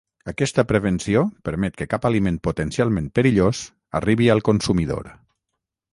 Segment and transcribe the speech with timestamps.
[0.31, 3.61] Aquesta prevenció permet que cap aliment potencialment perillós
[4.01, 5.13] arribi al consumidor.